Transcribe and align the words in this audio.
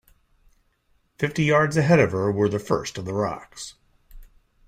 Fifty 1.19 1.43
yards 1.43 1.77
ahead 1.77 1.99
of 1.99 2.11
her 2.11 2.31
were 2.31 2.49
the 2.49 2.57
first 2.57 2.97
of 2.97 3.05
the 3.05 3.13
rocks. 3.13 3.75